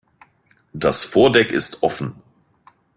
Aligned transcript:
Das 0.73 1.03
Vordeck 1.03 1.51
ist 1.51 1.83
offen. 1.83 2.15